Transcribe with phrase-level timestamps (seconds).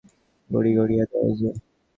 [0.49, 1.49] গাড়ি ছাড়িয়া দেয় যে!